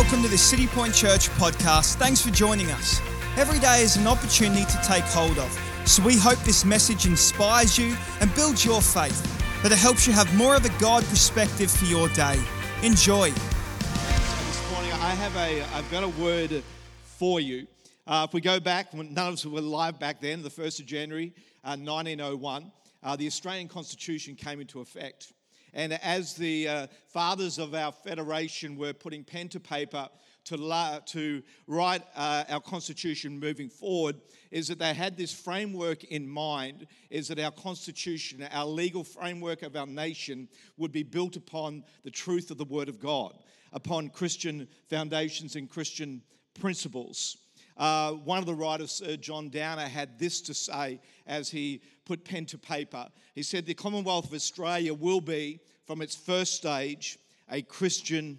[0.00, 1.96] welcome to the City Point Church podcast.
[1.96, 3.02] Thanks for joining us.
[3.36, 5.52] Every day is an opportunity to take hold of,
[5.84, 9.22] so we hope this message inspires you and builds your faith,
[9.62, 12.40] that it helps you have more of a God perspective for your day.
[12.82, 13.30] Enjoy.
[13.30, 16.62] This morning, I have a, I've got a word
[17.02, 17.66] for you.
[18.06, 20.80] Uh, if we go back, when none of us were alive back then, the 1st
[20.80, 22.72] of January, uh, 1901,
[23.02, 25.34] uh, the Australian Constitution came into effect.
[25.72, 30.08] And as the uh, fathers of our federation were putting pen to paper
[30.44, 34.16] to, la- to write uh, our constitution moving forward,
[34.50, 39.62] is that they had this framework in mind is that our constitution, our legal framework
[39.62, 43.34] of our nation, would be built upon the truth of the Word of God,
[43.72, 46.22] upon Christian foundations and Christian
[46.58, 47.36] principles.
[47.80, 52.26] Uh, one of the writers, Sir John Downer, had this to say as he put
[52.26, 53.06] pen to paper.
[53.34, 57.18] He said, The Commonwealth of Australia will be, from its first stage,
[57.50, 58.38] a Christian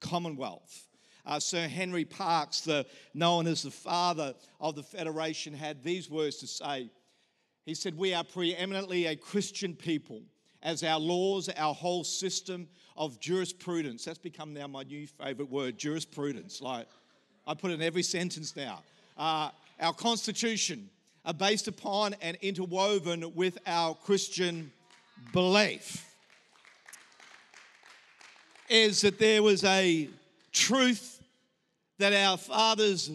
[0.00, 0.88] Commonwealth.
[1.24, 2.84] Uh, Sir Henry Parkes, the,
[3.14, 6.90] known as the father of the Federation, had these words to say.
[7.64, 10.20] He said, We are preeminently a Christian people,
[10.62, 15.78] as our laws, our whole system of jurisprudence, that's become now my new favorite word,
[15.78, 16.60] jurisprudence.
[16.60, 16.88] Like,
[17.46, 18.82] I put it in every sentence now.
[19.16, 20.88] Uh, our constitution
[21.24, 24.70] are based upon and interwoven with our Christian
[25.32, 26.06] belief.
[28.68, 30.08] Is that there was a
[30.52, 31.20] truth
[31.98, 33.10] that our fathers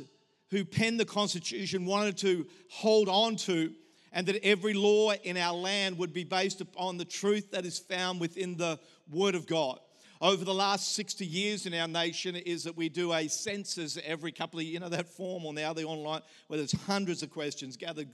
[0.49, 3.71] who penned the Constitution wanted to hold on to,
[4.13, 7.79] and that every law in our land would be based upon the truth that is
[7.79, 9.79] found within the Word of God
[10.21, 14.31] over the last 60 years in our nation is that we do a census every
[14.31, 17.77] couple of you know that form or now the online where there's hundreds of questions
[17.77, 18.05] gather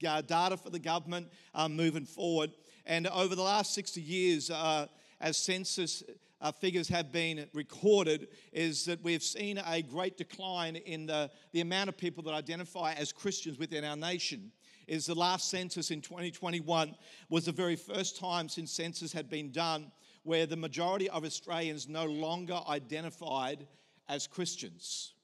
[0.00, 2.50] data for the government um, moving forward.
[2.86, 4.86] And over the last 60 years uh,
[5.20, 6.02] as census
[6.40, 11.60] uh, figures have been recorded is that we've seen a great decline in the, the
[11.60, 14.50] amount of people that identify as christians within our nation.
[14.86, 16.96] Is the last census in 2021
[17.28, 19.92] was the very first time since census had been done
[20.22, 23.66] where the majority of Australians no longer identified
[24.08, 25.14] as Christians.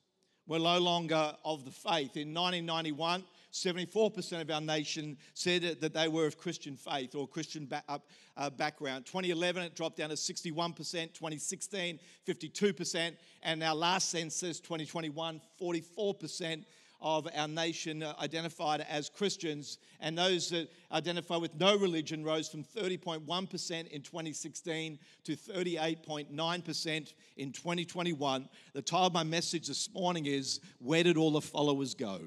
[0.46, 2.16] We're no longer of the faith.
[2.16, 7.68] In 1991, 74% of our nation said that they were of Christian faith or Christian
[7.88, 9.06] uh, background.
[9.06, 10.76] 2011, it dropped down to 61%.
[10.76, 13.16] 2016, 52%.
[13.42, 16.64] And our last census, 2021, 44%
[17.00, 22.48] of our nation uh, identified as Christians, and those that identify with no religion rose
[22.48, 28.48] from 30.1% in 2016 to 38.9% in 2021.
[28.72, 32.20] The title of my message this morning is Where Did All the Followers Go?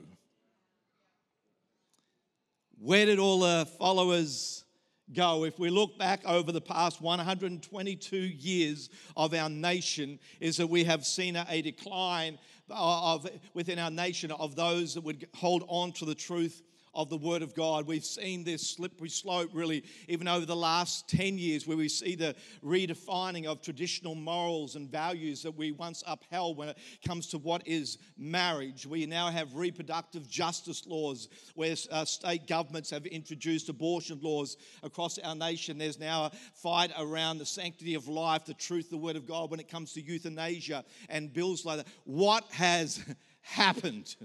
[2.81, 4.63] Where did all the followers
[5.13, 10.67] go, if we look back over the past 122 years of our nation, is that
[10.67, 12.37] we have seen a decline
[12.69, 16.61] of, within our nation of those that would hold on to the truth
[16.99, 17.87] of the Word of God.
[17.87, 22.13] We've seen this slippery slope really even over the last 10 years where we see
[22.13, 26.77] the redefining of traditional morals and values that we once upheld when it
[27.07, 28.85] comes to what is marriage.
[28.85, 35.17] We now have reproductive justice laws where uh, state governments have introduced abortion laws across
[35.19, 35.77] our nation.
[35.77, 39.51] There's now a fight around the sanctity of life, the truth, the Word of God
[39.51, 41.87] when it comes to euthanasia and bills like that.
[42.03, 43.01] What has
[43.41, 44.17] happened?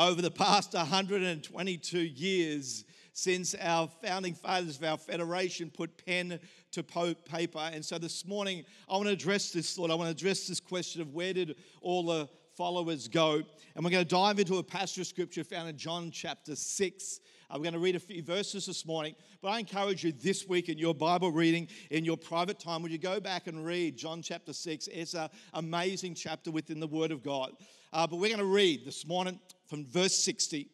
[0.00, 6.40] Over the past 122 years since our founding fathers of our federation put pen
[6.72, 7.70] to paper.
[7.70, 9.90] And so this morning, I want to address this thought.
[9.90, 13.42] I want to address this question of where did all the followers go?
[13.74, 17.20] And we're going to dive into a passage of scripture found in John chapter 6.
[17.50, 20.48] Uh, we're going to read a few verses this morning, but I encourage you this
[20.48, 23.98] week in your Bible reading, in your private time, would you go back and read
[23.98, 24.86] John chapter 6?
[24.86, 27.52] It's an amazing chapter within the Word of God.
[27.92, 29.38] Uh, but we're going to read this morning
[29.70, 30.68] from verse 60.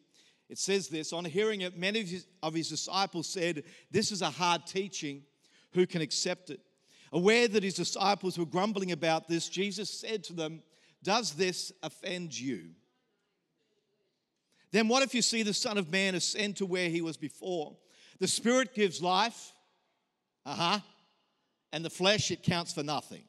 [0.49, 4.21] It says this On hearing it, many of his, of his disciples said, This is
[4.21, 5.23] a hard teaching.
[5.73, 6.59] Who can accept it?
[7.13, 10.63] Aware that his disciples were grumbling about this, Jesus said to them,
[11.03, 12.71] Does this offend you?
[14.71, 17.77] Then what if you see the Son of Man ascend to where he was before?
[18.19, 19.53] The Spirit gives life,
[20.45, 20.79] uh huh,
[21.71, 23.23] and the flesh it counts for nothing.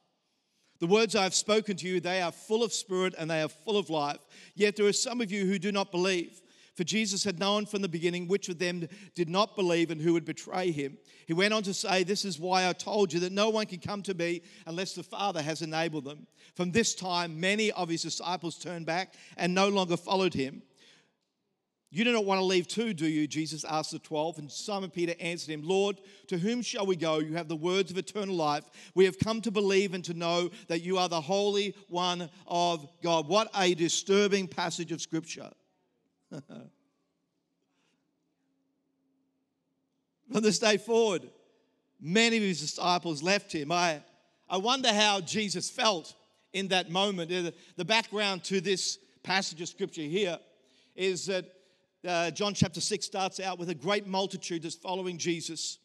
[0.79, 3.49] The words I have spoken to you, they are full of spirit and they are
[3.49, 4.19] full of life.
[4.55, 6.41] Yet there are some of you who do not believe.
[6.79, 10.13] For Jesus had known from the beginning which of them did not believe and who
[10.13, 10.97] would betray him.
[11.27, 13.79] He went on to say, This is why I told you that no one can
[13.79, 16.25] come to me unless the Father has enabled them.
[16.55, 20.61] From this time, many of his disciples turned back and no longer followed him.
[21.91, 23.25] You do not want to leave too, do you?
[23.27, 24.37] Jesus asked the twelve.
[24.37, 27.17] And Simon Peter answered him, Lord, to whom shall we go?
[27.17, 28.63] You have the words of eternal life.
[28.93, 32.87] We have come to believe and to know that you are the Holy One of
[33.01, 33.27] God.
[33.27, 35.49] What a disturbing passage of Scripture.
[40.31, 41.27] From this day forward,
[41.99, 43.71] many of his disciples left him.
[43.71, 44.03] I,
[44.47, 46.13] I wonder how Jesus felt
[46.53, 47.31] in that moment.
[47.77, 50.37] The background to this passage of Scripture here
[50.95, 51.45] is that
[52.07, 55.79] uh, John chapter 6 starts out with a great multitude that's following Jesus.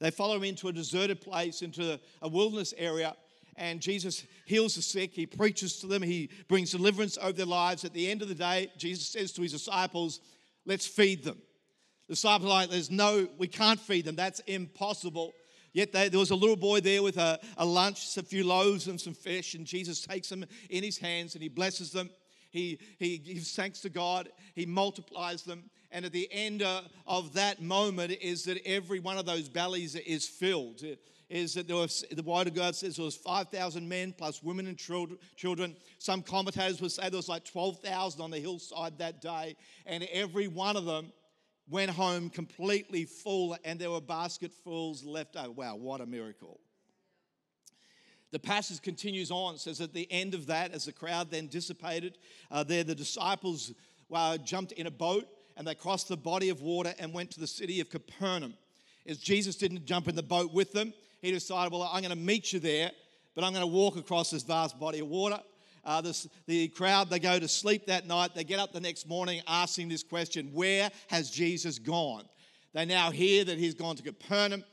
[0.00, 3.14] They follow him into a deserted place, into a wilderness area,
[3.56, 5.12] and Jesus heals the sick.
[5.14, 7.84] He preaches to them, he brings deliverance over their lives.
[7.84, 10.20] At the end of the day, Jesus says to his disciples,
[10.66, 11.38] Let's feed them.
[12.08, 15.32] The disciples are like, There's no, we can't feed them, that's impossible.
[15.72, 18.86] Yet they, there was a little boy there with a, a lunch, a few loaves
[18.86, 22.10] and some fish, and Jesus takes them in his hands and he blesses them
[22.54, 25.64] he, he gives thanks to God, he multiplies them.
[25.90, 29.96] And at the end uh, of that moment is that every one of those bellies
[29.96, 30.82] is filled.
[31.28, 34.68] Is that there was, the Word of God says there was 5,000 men plus women
[34.68, 35.76] and children.
[35.98, 39.56] Some commentators would say there was like 12,000 on the hillside that day.
[39.84, 41.12] And every one of them
[41.68, 45.50] went home completely full and there were basketfuls left over.
[45.50, 46.60] Wow, what a miracle.
[48.34, 52.18] The passage continues on, says at the end of that, as the crowd then dissipated,
[52.50, 53.72] uh, there the disciples
[54.12, 57.38] uh, jumped in a boat and they crossed the body of water and went to
[57.38, 58.54] the city of Capernaum.
[59.06, 60.92] As Jesus didn't jump in the boat with them,
[61.22, 62.90] he decided, well, I'm going to meet you there,
[63.36, 65.38] but I'm going to walk across this vast body of water.
[65.84, 68.34] Uh, this, the crowd, they go to sleep that night.
[68.34, 72.24] They get up the next morning asking this question Where has Jesus gone?
[72.72, 74.64] They now hear that he's gone to Capernaum.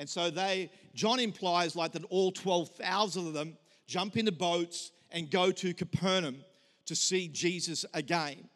[0.00, 5.30] And so they, John implies like that all 12,000 of them jump into boats and
[5.30, 6.38] go to Capernaum
[6.86, 8.48] to see Jesus again.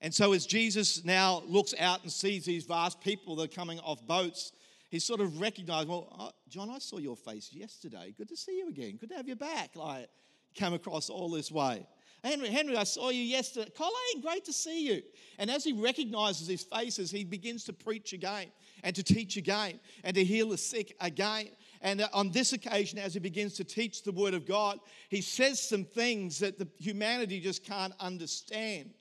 [0.00, 3.80] And so as Jesus now looks out and sees these vast people that are coming
[3.80, 4.52] off boats,
[4.88, 8.14] he sort of recognized, well, uh, John, I saw your face yesterday.
[8.16, 8.96] Good to see you again.
[8.96, 9.74] Good to have you back.
[9.74, 10.08] Like,
[10.54, 11.84] came across all this way.
[12.22, 13.68] Henry, Henry, I saw you yesterday.
[13.76, 15.02] Colleen, great to see you.
[15.40, 18.46] And as he recognizes his faces, he begins to preach again
[18.84, 21.48] and to teach again and to heal the sick again.
[21.80, 24.78] And uh, on this occasion, as he begins to teach the Word of God,
[25.08, 28.94] he says some things that the humanity just can't understand.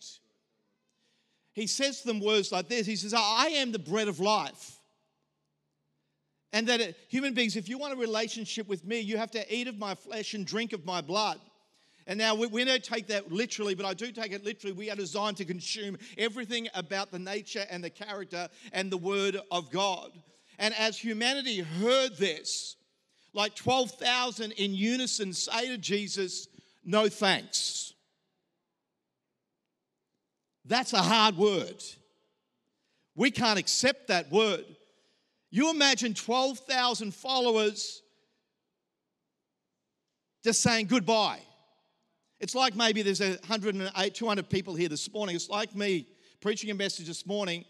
[1.51, 4.79] He says some words like this He says, I am the bread of life.
[6.53, 9.53] And that uh, human beings, if you want a relationship with me, you have to
[9.53, 11.39] eat of my flesh and drink of my blood.
[12.05, 14.73] And now we, we, don't take that literally, but I do take it literally.
[14.73, 19.37] We are designed to consume everything about the nature and the character and the word
[19.51, 20.11] of God.
[20.59, 22.75] And as humanity heard this,
[23.33, 26.47] like 12,000 in unison say to Jesus,
[26.83, 27.93] No thanks.
[30.65, 31.83] That's a hard word.
[33.15, 34.65] We can't accept that word.
[35.51, 38.01] You imagine 12,000 followers
[40.43, 41.39] just saying goodbye.
[42.43, 45.33] It's like maybe there's 108, 200 people here this morning.
[45.33, 46.05] It's like me
[46.41, 47.63] preaching a message this morning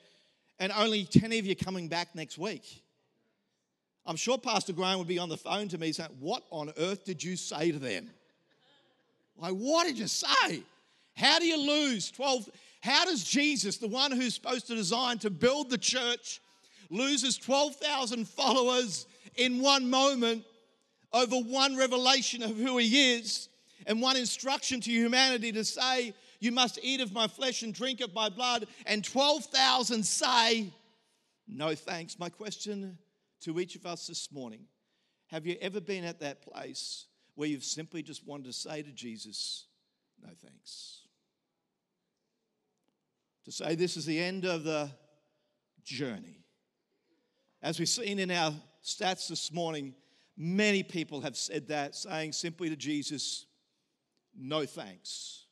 [0.58, 2.81] and only 10 of you coming back next week.
[4.08, 7.06] I'm sure Pastor Graham would be on the phone to me saying, What on earth
[7.06, 8.10] did you say to them?
[9.38, 10.64] Like, what did you say?
[11.16, 12.50] How do you lose 12?
[12.81, 16.42] How does Jesus, the one who's supposed to design to build the church,
[16.90, 19.06] loses 12,000 followers
[19.36, 20.44] in one moment
[21.14, 23.50] over one revelation of who he is?
[23.88, 28.02] And one instruction to humanity to say, You must eat of my flesh and drink
[28.02, 30.74] of my blood, and 12,000 say,
[31.48, 32.20] No thanks.
[32.20, 32.98] My question
[33.42, 34.68] to each of us this morning
[35.28, 38.92] have you ever been at that place where you've simply just wanted to say to
[38.92, 39.66] Jesus,
[40.22, 41.08] No thanks?
[43.46, 44.90] To say this is the end of the
[45.84, 46.46] journey.
[47.62, 49.96] As we've seen in our stats this morning,
[50.38, 53.46] many people have said that, saying simply to Jesus,
[54.38, 55.46] no thanks.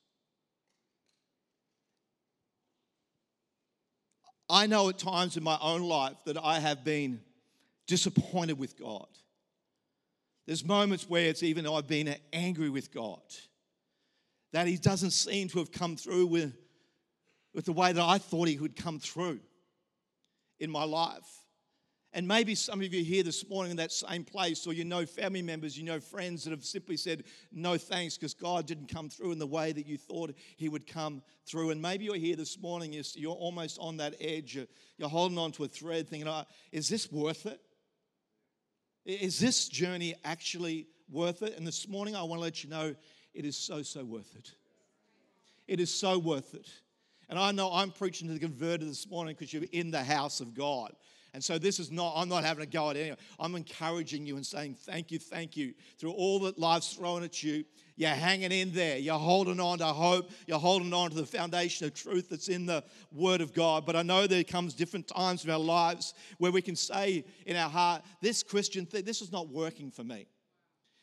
[4.50, 7.22] I know at times in my own life that I have been
[7.88, 9.08] disappointed with God.
[10.46, 13.22] There's moments where it's even I've been angry with God,
[14.52, 16.54] that He doesn't seem to have come through with,
[17.54, 19.40] with the way that I thought He would come through
[20.60, 21.41] in my life.
[22.13, 25.06] And maybe some of you here this morning in that same place, or you know
[25.06, 29.10] family members, you know friends that have simply said no thanks because God didn't come
[29.10, 31.70] through in the way that you thought He would come through.
[31.70, 34.58] And maybe you're here this morning, you're almost on that edge,
[34.98, 37.62] you're holding on to a thread thinking, oh, is this worth it?
[39.06, 41.58] Is this journey actually worth it?
[41.58, 42.94] And this morning, I want to let you know
[43.34, 44.51] it is so, so worth it.
[45.65, 46.70] It is so worth it.
[47.30, 50.41] And I know I'm preaching to the converted this morning because you're in the house
[50.41, 50.94] of God.
[51.34, 53.18] And so this is not, I'm not having a go at anyone.
[53.40, 55.74] I'm encouraging you and saying, thank you, thank you.
[55.98, 57.64] Through all that life's thrown at you,
[57.96, 58.98] you're hanging in there.
[58.98, 60.30] You're holding on to hope.
[60.46, 62.84] You're holding on to the foundation of truth that's in the
[63.14, 63.86] Word of God.
[63.86, 67.56] But I know there comes different times in our lives where we can say in
[67.56, 70.28] our heart, this Christian thing, this is not working for me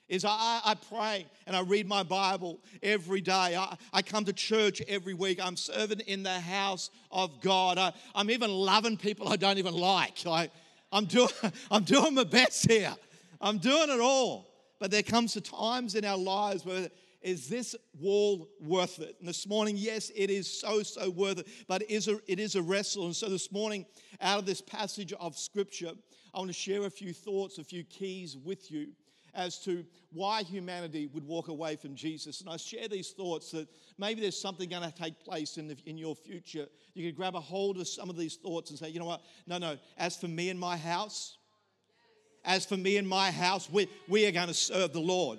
[0.08, 3.56] is I, I pray and I read my Bible every day.
[3.56, 5.38] I, I come to church every week.
[5.44, 7.78] I'm serving in the house of God.
[7.78, 10.26] I, am even loving people I don't even like.
[10.26, 10.50] I,
[10.90, 11.28] I'm, doing,
[11.70, 12.94] I'm doing my best here.
[13.40, 14.46] I'm doing it all.
[14.80, 16.88] But there comes to times in our lives where
[17.20, 19.16] is this wall worth it?
[19.18, 22.38] And this morning, yes, it is so, so worth it, but it is a, it
[22.38, 23.06] is a wrestle.
[23.06, 23.84] And so this morning,
[24.20, 25.90] out of this passage of scripture,
[26.32, 28.92] I want to share a few thoughts, a few keys with you
[29.38, 32.40] as to why humanity would walk away from Jesus.
[32.40, 35.76] And I share these thoughts that maybe there's something going to take place in, the,
[35.86, 36.66] in your future.
[36.94, 39.22] You can grab a hold of some of these thoughts and say, you know what?
[39.46, 39.76] No, no.
[39.96, 41.38] As for me and my house,
[42.44, 45.38] as for me and my house, we, we are going to serve the Lord.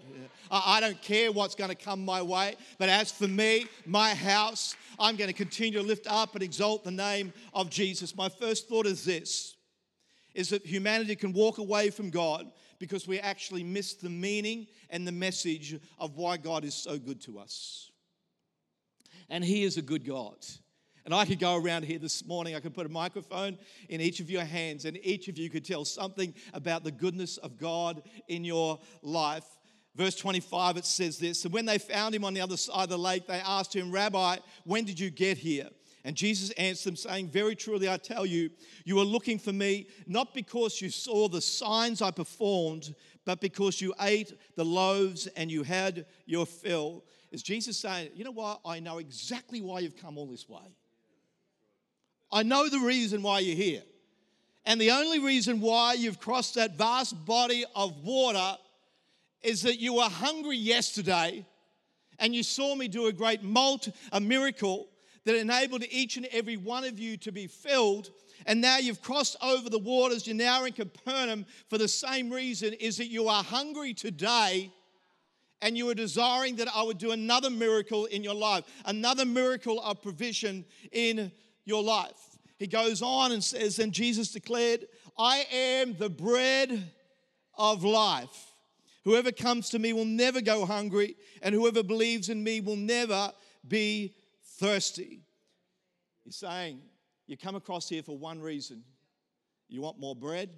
[0.50, 4.14] I, I don't care what's going to come my way, but as for me, my
[4.14, 8.16] house, I'm going to continue to lift up and exalt the name of Jesus.
[8.16, 9.58] My first thought is this
[10.36, 15.08] is that humanity can walk away from God because we actually miss the meaning and
[15.08, 17.92] the message of why God is so good to us.
[19.30, 20.38] And He is a good God.
[21.06, 23.58] And I could go around here this morning, I could put a microphone
[23.90, 27.38] in each of your hands, and each of you could tell something about the goodness
[27.38, 29.46] of God in your life.
[29.96, 32.90] Verse 25, it says this And when they found him on the other side of
[32.90, 35.70] the lake, they asked him, Rabbi, when did you get here?
[36.10, 38.50] And Jesus answered them, saying, Very truly I tell you,
[38.84, 43.80] you are looking for me not because you saw the signs I performed, but because
[43.80, 47.04] you ate the loaves and you had your fill.
[47.32, 48.60] Is Jesus saying, You know what?
[48.66, 50.74] I know exactly why you've come all this way.
[52.32, 53.84] I know the reason why you're here.
[54.66, 58.58] And the only reason why you've crossed that vast body of water
[59.44, 61.46] is that you were hungry yesterday
[62.18, 64.89] and you saw me do a great malt, a miracle,
[65.26, 68.12] that enabled each and every one of you to be filled.
[68.46, 72.74] And now you've crossed over the waters, you're now in Capernaum for the same reason
[72.74, 74.72] is that you are hungry today
[75.62, 79.82] and you are desiring that I would do another miracle in your life, another miracle
[79.82, 81.32] of provision in
[81.66, 82.38] your life.
[82.58, 84.86] He goes on and says, and Jesus declared,
[85.18, 86.92] I am the bread
[87.58, 88.54] of life.
[89.04, 93.32] Whoever comes to me will never go hungry, and whoever believes in me will never
[93.68, 94.14] be
[94.60, 95.22] thirsty.
[96.24, 96.82] He's saying,
[97.26, 98.84] You come across here for one reason
[99.68, 100.50] you want more bread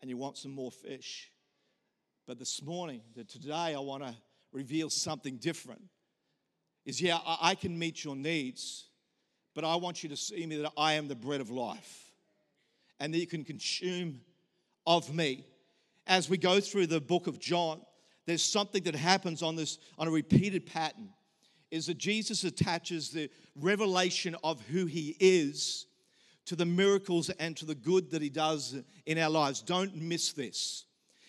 [0.00, 1.30] and you want some more fish.
[2.26, 4.14] But this morning, today, I want to
[4.52, 5.82] reveal something different.
[6.84, 8.88] Is yeah, I can meet your needs,
[9.54, 12.12] but I want you to see me that I am the bread of life
[13.00, 14.20] and that you can consume
[14.86, 15.44] of me.
[16.06, 17.80] As we go through the book of John,
[18.26, 21.10] there's something that happens on this on a repeated pattern
[21.70, 25.86] is that Jesus attaches the revelation of who he is
[26.46, 29.60] to the miracles and to the good that he does in our lives.
[29.60, 30.84] Don't miss this.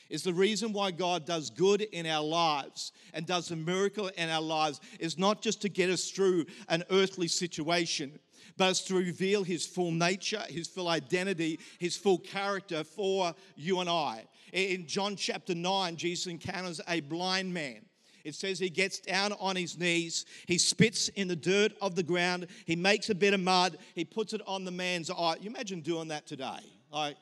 [0.09, 4.29] Is the reason why God does good in our lives and does a miracle in
[4.29, 8.17] our lives is not just to get us through an earthly situation,
[8.57, 13.81] but it's to reveal his full nature, his full identity, his full character for you
[13.81, 14.25] and I.
[14.51, 17.81] In John chapter 9, Jesus encounters a blind man
[18.23, 22.03] it says he gets down on his knees, he spits in the dirt of the
[22.03, 25.35] ground, he makes a bit of mud, he puts it on the man's eye.
[25.41, 26.59] You imagine doing that today?
[26.91, 27.17] Like,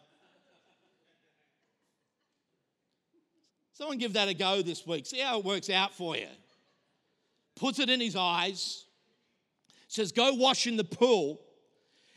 [3.74, 5.06] someone give that a go this week.
[5.06, 6.27] See how it works out for you.
[7.56, 8.86] Puts it in his eyes,
[9.88, 11.42] says, Go wash in the pool.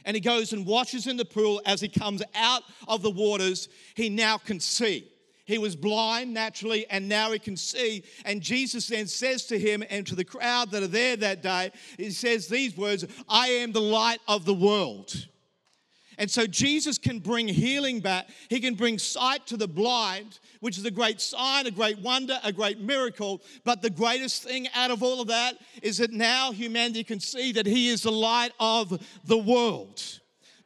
[0.05, 3.69] And he goes and washes in the pool as he comes out of the waters.
[3.95, 5.07] He now can see.
[5.50, 8.04] He was blind naturally, and now he can see.
[8.25, 11.73] And Jesus then says to him and to the crowd that are there that day,
[11.97, 15.26] He says these words I am the light of the world.
[16.19, 18.28] And so Jesus can bring healing back.
[18.49, 22.38] He can bring sight to the blind, which is a great sign, a great wonder,
[22.45, 23.42] a great miracle.
[23.64, 27.50] But the greatest thing out of all of that is that now humanity can see
[27.52, 30.21] that He is the light of the world.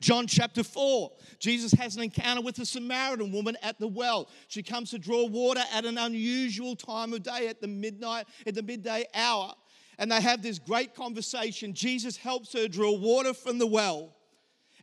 [0.05, 4.29] John chapter 4, Jesus has an encounter with a Samaritan woman at the well.
[4.49, 8.55] She comes to draw water at an unusual time of day at the midnight, at
[8.55, 9.55] the midday hour.
[9.99, 11.73] And they have this great conversation.
[11.73, 14.15] Jesus helps her draw water from the well.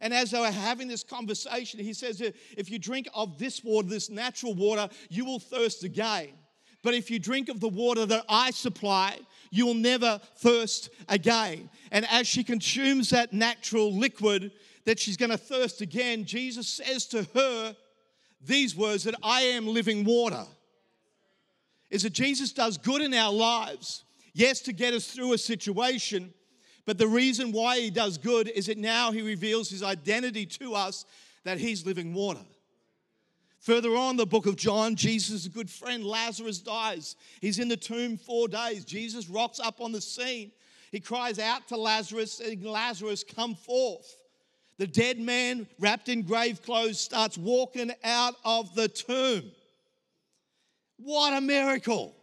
[0.01, 2.19] And as they were having this conversation, he says,
[2.57, 6.29] If you drink of this water, this natural water, you will thirst again.
[6.81, 9.19] But if you drink of the water that I supply,
[9.51, 11.69] you'll never thirst again.
[11.91, 14.51] And as she consumes that natural liquid,
[14.85, 17.75] that she's going to thirst again, Jesus says to her
[18.41, 20.45] these words that I am living water.
[21.89, 26.33] Is that Jesus does good in our lives, yes, to get us through a situation,
[26.85, 30.73] but the reason why he does good is that now he reveals his identity to
[30.73, 31.05] us
[31.43, 32.41] that he's living water.
[33.59, 37.15] Further on, the book of John, Jesus' a good friend Lazarus dies.
[37.41, 38.83] He's in the tomb four days.
[38.85, 40.51] Jesus rocks up on the scene.
[40.91, 44.17] He cries out to Lazarus, saying, Lazarus, come forth.
[44.81, 49.51] The dead man, wrapped in grave clothes, starts walking out of the tomb.
[50.97, 52.15] What a miracle!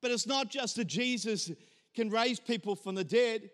[0.00, 1.50] But it's not just that Jesus
[1.94, 3.50] can raise people from the dead.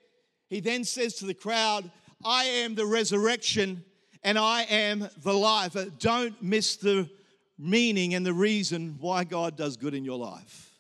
[0.46, 1.90] He then says to the crowd,
[2.24, 3.84] I am the resurrection
[4.22, 5.74] and I am the life.
[5.74, 7.10] Uh, don't miss the
[7.58, 10.78] meaning and the reason why God does good in your life.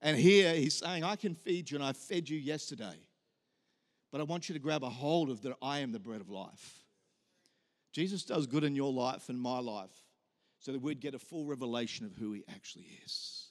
[0.00, 2.96] And here he's saying, I can feed you, and I fed you yesterday.
[4.12, 6.30] But I want you to grab a hold of that I am the bread of
[6.30, 6.84] life.
[7.92, 9.94] Jesus does good in your life and my life
[10.58, 13.46] so that we'd get a full revelation of who he actually is.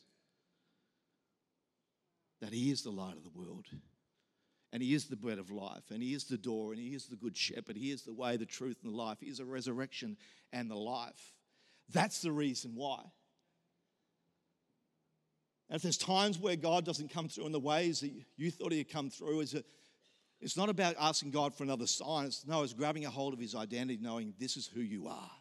[2.41, 3.65] That he is the light of the world
[4.75, 7.05] and He is the bread of life, and He is the door, and He is
[7.05, 7.77] the good shepherd.
[7.77, 9.19] He is the way, the truth, and the life.
[9.21, 10.17] He is the resurrection
[10.51, 11.33] and the life.
[11.93, 12.99] That's the reason why.
[15.69, 18.73] And if there's times where God doesn't come through in the ways that you thought
[18.73, 19.65] He'd come through, is it?
[20.41, 22.25] It's not about asking God for another sign.
[22.25, 25.31] It's, no, it's grabbing a hold of His identity, knowing this is who you are.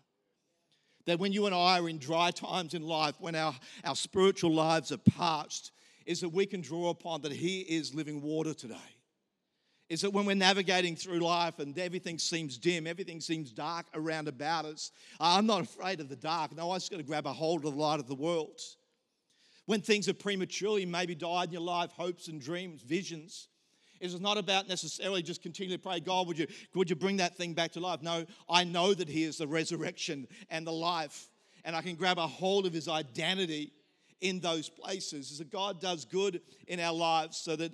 [1.07, 4.53] That when you and I are in dry times in life, when our, our spiritual
[4.53, 5.73] lives are parched,
[6.07, 8.77] is that we can draw upon that He is living water today
[9.89, 14.29] is that when we're navigating through life and everything seems dim, everything seems dark around
[14.29, 16.57] about us, ah, I'm not afraid of the dark.
[16.57, 18.61] No, I just got to grab a hold of the light of the world.
[19.67, 23.49] When things have prematurely maybe died in your life, hopes and dreams, visions,
[24.13, 27.55] it's not about necessarily just continually pray, God, would you, would you bring that thing
[27.55, 28.03] back to life?
[28.03, 31.31] No, I know that He is the resurrection and the life,
[31.65, 33.73] and I can grab a hold of His identity
[34.21, 35.31] in those places.
[35.31, 37.73] Is that God does good in our lives so that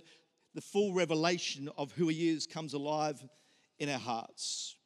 [0.54, 3.23] the full revelation of who he is comes alive
[3.78, 4.76] in our hearts.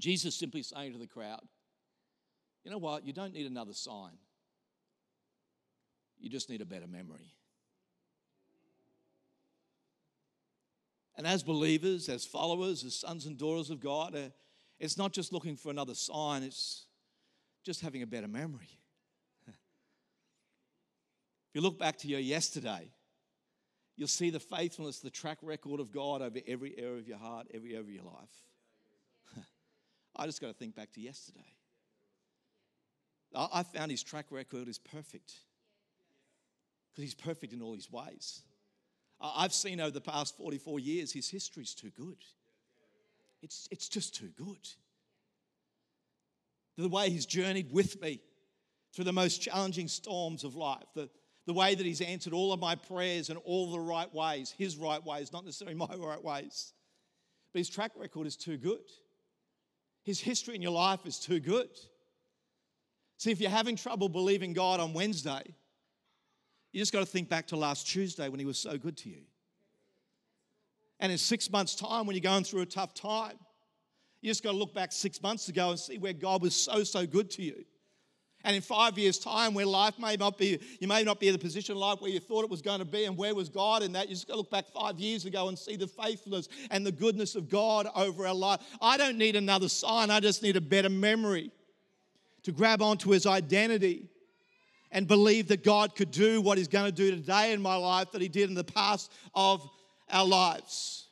[0.00, 1.40] Jesus simply saying to the crowd,
[2.64, 3.06] You know what?
[3.06, 4.18] You don't need another sign,
[6.18, 7.34] you just need a better memory.
[11.22, 14.30] And as believers, as followers, as sons and daughters of God, uh,
[14.80, 16.86] it's not just looking for another sign, it's
[17.62, 18.80] just having a better memory.
[19.46, 19.54] if
[21.54, 22.90] you look back to your yesterday,
[23.94, 27.46] you'll see the faithfulness, the track record of God over every area of your heart,
[27.54, 29.36] every area of your life.
[30.16, 31.54] I just got to think back to yesterday.
[33.32, 35.34] I found his track record is perfect
[36.90, 38.42] because he's perfect in all his ways.
[39.22, 42.18] I've seen over the past 44 years, his history's too good.
[43.42, 44.68] It's, it's just too good.
[46.76, 48.20] The way he's journeyed with me
[48.92, 51.08] through the most challenging storms of life, the,
[51.46, 54.76] the way that He's answered all of my prayers in all the right ways, His
[54.76, 56.72] right ways, not necessarily my right ways.
[57.52, 58.84] But His track record is too good.
[60.04, 61.70] His history in your life is too good.
[63.18, 65.42] See, if you're having trouble believing God on Wednesday,
[66.72, 69.10] you just got to think back to last Tuesday when He was so good to
[69.10, 69.22] you.
[70.98, 73.36] And in six months' time, when you're going through a tough time,
[74.20, 76.84] you just got to look back six months ago and see where God was so,
[76.84, 77.64] so good to you.
[78.44, 81.32] And in five years' time, where life may not be, you may not be in
[81.32, 83.48] the position in life where you thought it was going to be, and where was
[83.48, 84.08] God in that?
[84.08, 86.92] You just got to look back five years ago and see the faithfulness and the
[86.92, 88.60] goodness of God over our life.
[88.80, 91.50] I don't need another sign, I just need a better memory
[92.42, 94.08] to grab onto His identity
[94.92, 98.12] and believe that God could do what He's going to do today in my life
[98.12, 99.68] that He did in the past of
[100.10, 101.08] our lives.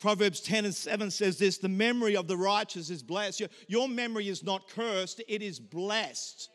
[0.00, 3.42] Proverbs 10 and 7 says this the memory of the righteous is blessed.
[3.68, 6.48] Your, memory is not cursed, it is blessed.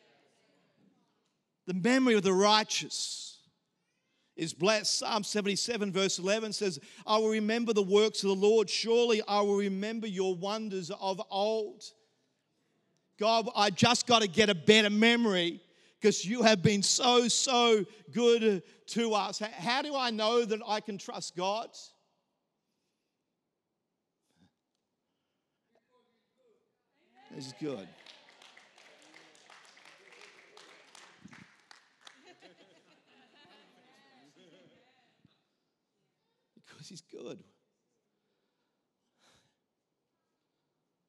[1.67, 3.39] The memory of the righteous
[4.35, 4.99] is blessed.
[4.99, 8.69] Psalm 77, verse 11 says, I will remember the works of the Lord.
[8.69, 11.83] Surely I will remember your wonders of old.
[13.17, 15.61] God, I just got to get a better memory
[16.05, 19.39] because you have been so, so good to us.
[19.39, 21.69] How do I know that I can trust God?
[27.35, 27.87] This is good.
[36.67, 37.43] because he's good.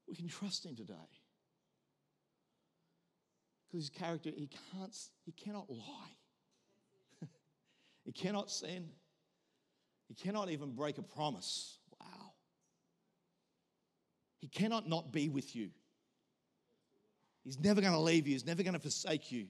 [0.08, 0.94] We can trust him today.
[3.76, 6.16] Because his character, he can't, he cannot lie.
[8.06, 8.88] He cannot sin.
[10.08, 11.76] He cannot even break a promise.
[12.00, 12.32] Wow.
[14.40, 15.70] He cannot not be with you.
[17.44, 19.48] He's never going to leave you, He's never going to forsake you.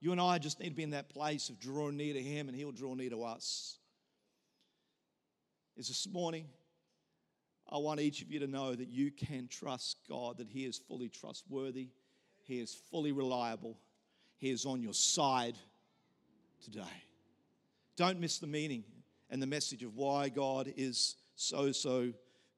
[0.00, 2.48] You and I just need to be in that place of drawing near to Him
[2.48, 3.78] and He'll draw near to us.
[5.76, 6.46] Is this morning,
[7.68, 10.78] I want each of you to know that you can trust God, that He is
[10.78, 11.90] fully trustworthy,
[12.44, 13.76] He is fully reliable,
[14.36, 15.56] He is on your side
[16.62, 16.82] today.
[17.96, 18.84] Don't miss the meaning
[19.28, 22.12] and the message of why God is so, so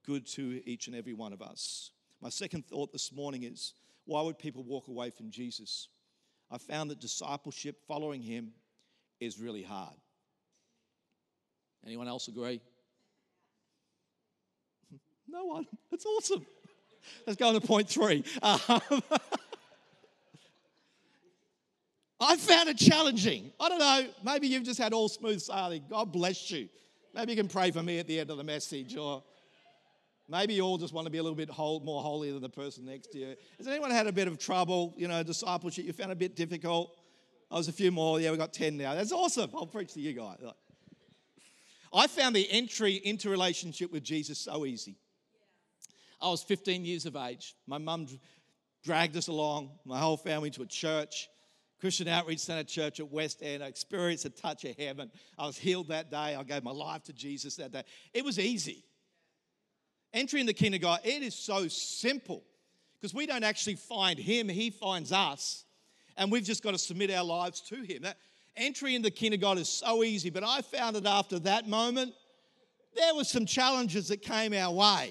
[0.04, 1.90] good to each and every one of us.
[2.20, 5.88] My second thought this morning is why would people walk away from Jesus?
[6.50, 8.52] I found that discipleship, following Him,
[9.20, 9.94] is really hard.
[11.84, 12.60] Anyone else agree?
[15.28, 15.66] No one.
[15.90, 16.44] That's awesome.
[17.26, 18.22] Let's go on to point three.
[18.42, 18.60] Um,
[22.22, 23.50] I found it challenging.
[23.58, 24.06] I don't know.
[24.24, 25.82] Maybe you've just had all smooth sailing.
[25.90, 26.68] God bless you.
[27.14, 29.24] Maybe you can pray for me at the end of the message, or
[30.28, 32.86] maybe you all just want to be a little bit more holy than the person
[32.86, 33.34] next to you.
[33.58, 34.94] Has anyone had a bit of trouble?
[34.96, 36.96] You know, discipleship you found a bit difficult.
[37.50, 38.20] Oh, I was a few more.
[38.20, 38.94] Yeah, we got ten now.
[38.94, 39.50] That's awesome.
[39.54, 40.38] I'll preach to you guys.
[41.92, 44.96] I found the entry into relationship with Jesus so easy.
[46.20, 47.56] I was 15 years of age.
[47.66, 48.06] My mum
[48.84, 51.28] dragged us along, my whole family, to a church,
[51.82, 53.60] Christian Outreach Center Church at West End.
[53.60, 55.10] I experienced a touch of heaven.
[55.36, 56.36] I was healed that day.
[56.36, 57.82] I gave my life to Jesus that day.
[58.14, 58.84] It was easy.
[60.14, 62.44] Entering the kingdom of God, it is so simple
[62.94, 65.64] because we don't actually find Him, He finds us.
[66.16, 68.02] And we've just got to submit our lives to Him.
[68.02, 68.16] That,
[68.56, 71.66] entry in the kingdom of God is so easy, but I found that after that
[71.66, 72.14] moment,
[72.94, 75.10] there were some challenges that came our way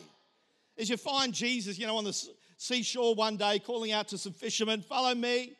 [0.77, 2.17] As you find Jesus, you know, on the
[2.55, 5.57] seashore one day calling out to some fishermen, Follow me.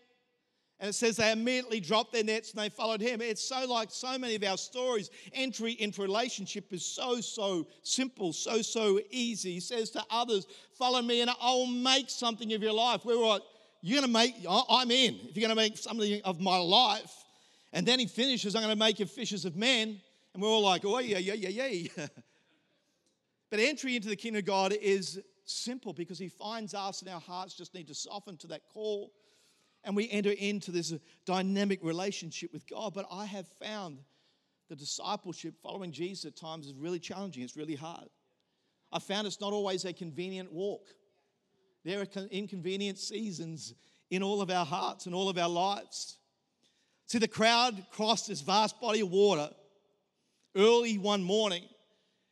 [0.82, 3.22] And it says they immediately dropped their nets and they followed him.
[3.22, 5.12] It's so like so many of our stories.
[5.32, 9.54] Entry into relationship is so, so simple, so, so easy.
[9.54, 13.06] He says to others, Follow me and I'll make something of your life.
[13.06, 13.44] We're like,
[13.82, 15.20] You're going to make, I'm in.
[15.30, 17.13] If you're going to make something of my life.
[17.74, 20.02] And then he finishes, I'm going to make you fishers of men.
[20.34, 22.08] And we're all like, Oh, yeah, yeah, yeah, yeah.
[23.52, 27.20] But entry into the kingdom of God is simple because He finds us and our
[27.20, 29.12] hearts just need to soften to that call.
[29.84, 30.94] And we enter into this
[31.26, 32.94] dynamic relationship with God.
[32.94, 34.00] But I have found
[34.70, 38.08] the discipleship following Jesus at times is really challenging, it's really hard.
[38.91, 40.88] I found it's not always a convenient walk.
[41.84, 43.74] There are inconvenient seasons
[44.10, 46.17] in all of our hearts and all of our lives.
[47.08, 49.50] See, the crowd crossed this vast body of water
[50.56, 51.63] early one morning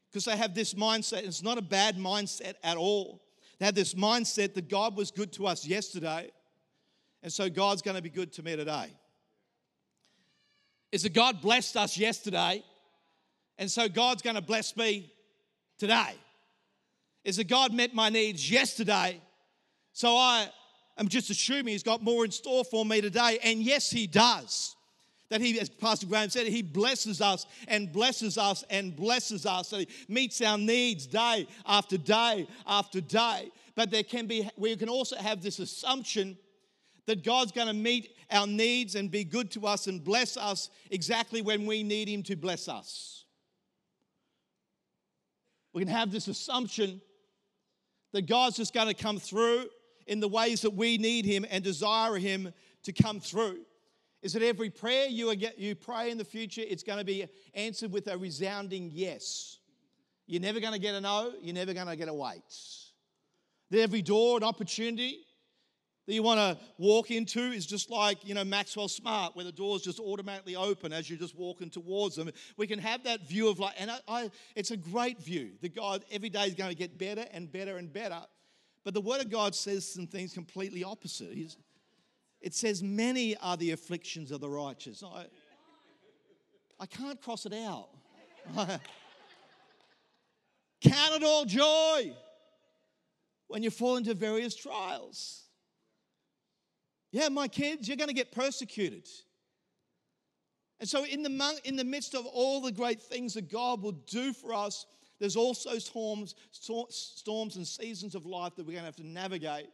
[0.10, 1.24] because they have this mindset.
[1.24, 3.22] It's not a bad mindset at all.
[3.60, 6.32] They have this mindset that God was good to us yesterday,
[7.22, 8.88] and so God's going to be good to me today.
[10.92, 12.64] Is that God blessed us yesterday,
[13.58, 15.12] and so God's going to bless me
[15.78, 16.16] today?
[17.24, 19.22] Is that God met my needs yesterday,
[19.94, 20.50] so I
[20.98, 23.40] am just assuming He's got more in store for me today?
[23.44, 24.76] And yes, He does
[25.30, 29.70] that he, as Pastor Graham said, he blesses us and blesses us and blesses us.
[29.70, 33.52] That he meets our needs day after day after day.
[33.76, 36.38] But there can be, we can also have this assumption
[37.10, 40.70] that God's going to meet our needs and be good to us and bless us
[40.92, 43.26] exactly when we need him to bless us.
[45.74, 47.02] We can have this assumption
[48.12, 49.66] that God's just going to come through
[50.06, 53.58] in the ways that we need him and desire him to come through
[54.22, 57.92] is that every prayer you, you pray in the future, it's going to be answered
[57.92, 59.58] with a resounding yes.
[60.28, 62.44] You're never going to get a no, you're never going to get a wait.
[63.72, 65.22] That every door and opportunity
[66.10, 69.52] that you want to walk into is just like, you know, Maxwell Smart, where the
[69.52, 72.32] doors just automatically open as you're just walking towards them.
[72.58, 75.76] We can have that view of like, and I, I, it's a great view that
[75.76, 78.20] God every day is going to get better and better and better.
[78.84, 81.56] But the Word of God says some things completely opposite.
[82.42, 85.04] It says, Many are the afflictions of the righteous.
[85.04, 85.28] I,
[86.80, 87.90] I can't cross it out.
[88.56, 88.80] Count
[90.82, 92.14] it all joy
[93.48, 95.44] when you fall into various trials.
[97.12, 99.08] Yeah, my kids, you're going to get persecuted.
[100.80, 103.92] And so, in the, in the midst of all the great things that God will
[103.92, 104.86] do for us,
[105.20, 109.68] there's also storms, storms and seasons of life that we're going to have to navigate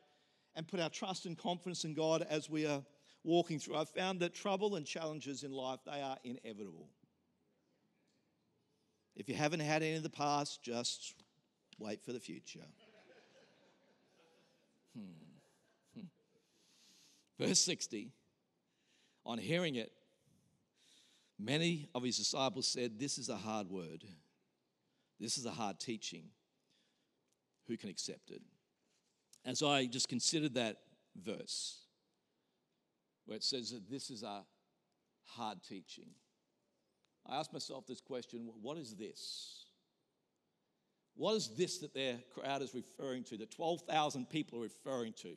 [0.56, 2.82] and put our trust and confidence in God as we are
[3.24, 3.76] walking through.
[3.76, 6.90] I've found that trouble and challenges in life, they are inevitable.
[9.16, 11.16] If you haven't had any in the past, just
[11.80, 12.66] wait for the future.
[14.96, 15.25] Hmm.
[17.40, 18.12] Verse 60
[19.26, 19.92] On hearing it,
[21.38, 24.04] Many of his disciples said, This is a hard word.
[25.20, 26.24] This is a hard teaching.
[27.68, 28.42] Who can accept it?
[29.44, 30.78] As I just considered that
[31.22, 31.80] verse,
[33.26, 34.44] where it says that this is a
[35.26, 36.10] hard teaching,
[37.28, 39.66] I asked myself this question what is this?
[41.16, 45.36] What is this that their crowd is referring to, that 12,000 people are referring to?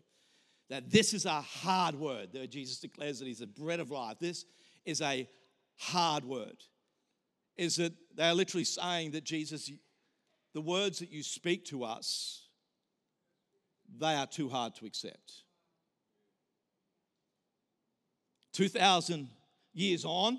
[0.68, 2.36] That this is a hard word.
[2.50, 4.18] Jesus declares that he's the bread of life.
[4.18, 4.44] This
[4.84, 5.28] is a
[5.76, 6.56] hard word.
[7.56, 9.70] Is that they are literally saying that Jesus,
[10.54, 12.48] the words that you speak to us,
[13.98, 15.32] they are too hard to accept.
[18.52, 19.28] 2,000
[19.72, 20.38] years on,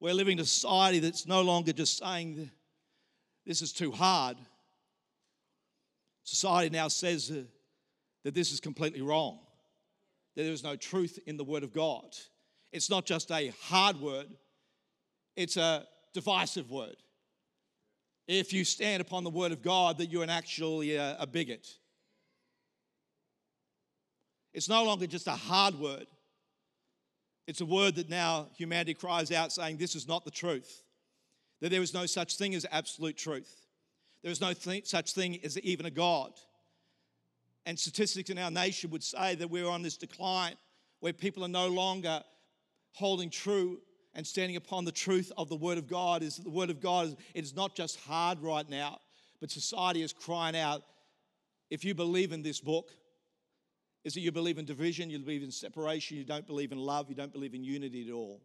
[0.00, 2.50] we're living in a society that's no longer just saying
[3.44, 4.36] this is too hard.
[6.22, 7.32] Society now says
[8.24, 9.38] that this is completely wrong,
[10.36, 12.16] that there is no truth in the Word of God.
[12.72, 14.26] It's not just a hard word,
[15.36, 16.96] it's a divisive word.
[18.26, 21.66] If you stand upon the Word of God, that you're an actually a, a bigot.
[24.52, 26.06] It's no longer just a hard word,
[27.48, 30.82] it's a word that now humanity cries out saying, This is not the truth.
[31.62, 33.66] That there is no such thing as absolute truth.
[34.22, 36.32] There is no th- such thing as even a God.
[37.68, 40.54] And statistics in our nation would say that we're on this decline
[41.00, 42.22] where people are no longer
[42.92, 43.78] holding true
[44.14, 46.22] and standing upon the truth of the Word of God.
[46.22, 49.00] Is the Word of God is it is not just hard right now,
[49.38, 50.82] but society is crying out.
[51.68, 52.90] If you believe in this book,
[54.02, 57.10] is that you believe in division, you believe in separation, you don't believe in love,
[57.10, 58.40] you don't believe in unity at all.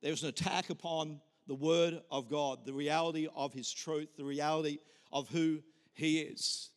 [0.00, 4.78] There's an attack upon the Word of God, the reality of His truth, the reality
[5.12, 5.60] of who
[6.00, 6.70] He is.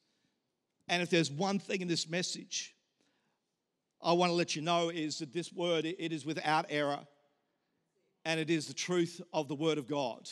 [0.87, 2.75] And if there's one thing in this message
[4.03, 6.99] I want to let you know is that this word it is without error
[8.25, 10.29] and it is the truth of the word of God.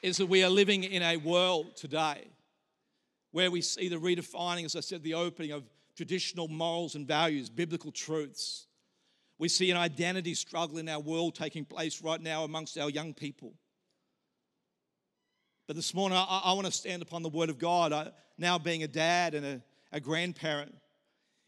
[0.00, 2.28] Is that we are living in a world today
[3.32, 5.64] where we see the redefining, as I said, the opening of
[5.96, 8.66] traditional morals and values, biblical truths.
[9.38, 13.12] We see an identity struggle in our world taking place right now amongst our young
[13.12, 13.54] people.
[15.66, 17.92] But this morning, I, I want to stand upon the Word of God.
[17.92, 20.74] I, now, being a dad and a, a grandparent,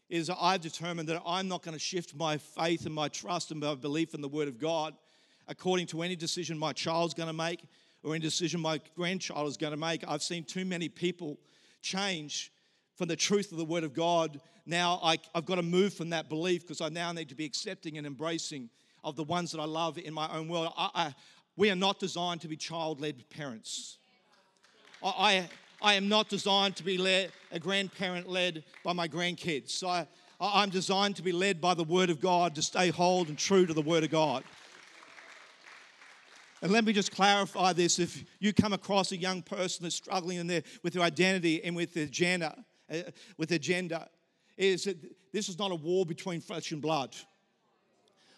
[0.09, 3.59] is I've determined that I'm not going to shift my faith and my trust and
[3.59, 4.93] my belief in the Word of God
[5.47, 7.63] according to any decision my child's going to make
[8.03, 10.03] or any decision my grandchild is going to make.
[10.07, 11.39] I've seen too many people
[11.81, 12.51] change
[12.95, 14.39] from the truth of the Word of God.
[14.65, 17.45] Now I, have got to move from that belief because I now need to be
[17.45, 18.69] accepting and embracing
[19.03, 20.73] of the ones that I love in my own world.
[20.77, 21.15] I, I,
[21.55, 23.97] we are not designed to be child led parents.
[25.03, 25.47] I,
[25.81, 29.71] I, am not designed to be led, a grandparent led by my grandkids.
[29.71, 30.07] So I,
[30.39, 33.65] I'm designed to be led by the Word of God, to stay hold and true
[33.65, 34.43] to the Word of God.
[36.61, 37.99] And let me just clarify this.
[37.99, 41.75] If you come across a young person that's struggling in their, with their identity and
[41.75, 42.53] with their gender,
[42.89, 42.97] uh,
[43.37, 44.05] with their gender,
[44.57, 44.97] is that
[45.31, 47.15] this is not a war between flesh and blood.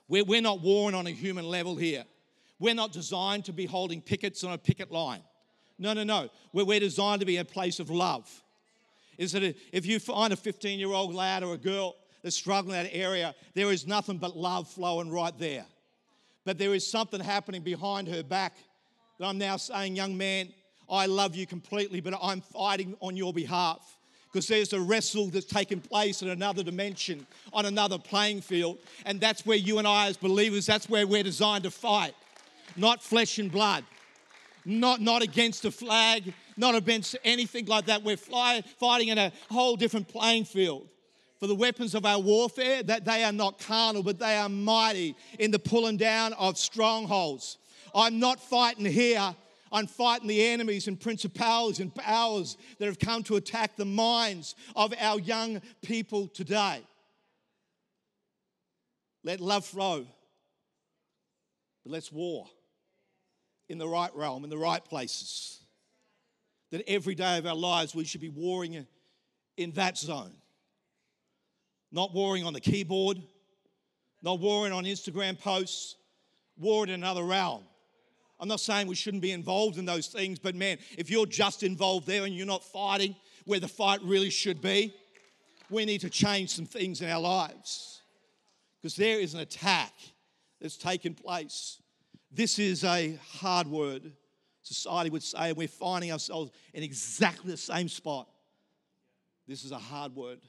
[0.08, 2.06] We're, we're not warring on a human level here.
[2.60, 5.22] We're not designed to be holding pickets on a picket line.
[5.80, 6.30] No, no, no.
[6.54, 8.30] We're, we're designed to be a place of love.
[9.18, 12.78] Is that if you find a 15 year old lad or a girl that's struggling
[12.78, 15.66] in that area, there is nothing but love flowing right there
[16.48, 18.56] but there is something happening behind her back
[19.20, 20.48] that I'm now saying, young man,
[20.90, 23.98] I love you completely, but I'm fighting on your behalf
[24.32, 28.78] because there's a wrestle that's taking place in another dimension, on another playing field.
[29.06, 32.16] And that's where you and I, as believers, that's where we're designed to fight,
[32.78, 33.84] not flesh and blood,
[34.68, 38.04] not, not against a flag, not against anything like that.
[38.04, 40.90] We're fly, fighting in a whole different playing field.
[41.40, 45.16] For the weapons of our warfare, that they are not carnal, but they are mighty
[45.40, 47.58] in the pulling down of strongholds.
[47.96, 49.36] I'm not fighting here.
[49.72, 54.56] I'm fighting the enemies and principalities and powers that have come to attack the minds
[54.76, 56.82] of our young people today.
[59.24, 60.08] Let love flow,
[61.84, 62.48] but let's war
[63.70, 65.60] in the right realm, in the right places.
[66.72, 68.86] That every day of our lives we should be warring
[69.56, 70.34] in that zone
[71.92, 73.22] not warring on the keyboard,
[74.22, 75.96] not warring on Instagram posts,
[76.58, 77.64] warring in another realm.
[78.40, 81.64] I'm not saying we shouldn't be involved in those things, but man, if you're just
[81.64, 84.94] involved there and you're not fighting where the fight really should be,
[85.70, 88.02] we need to change some things in our lives
[88.80, 89.94] because there is an attack
[90.62, 91.82] that's taken place.
[92.32, 94.12] This is a hard word.
[94.64, 98.28] Society would say, and we're finding ourselves in exactly the same spot.
[99.48, 100.40] This is a hard word.